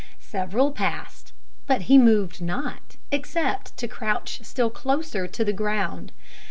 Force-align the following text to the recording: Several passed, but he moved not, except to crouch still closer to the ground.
Several 0.19 0.71
passed, 0.71 1.31
but 1.67 1.81
he 1.83 1.99
moved 1.99 2.41
not, 2.41 2.97
except 3.11 3.77
to 3.77 3.87
crouch 3.87 4.39
still 4.41 4.71
closer 4.71 5.27
to 5.27 5.45
the 5.45 5.53
ground. 5.53 6.11